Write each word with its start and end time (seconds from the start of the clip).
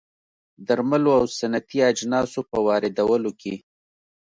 درملو 0.67 1.11
او 1.19 1.25
صنعتي 1.37 1.77
اجناسو 1.91 2.39
په 2.49 2.57
واردولو 2.65 3.31
کې 3.41 3.53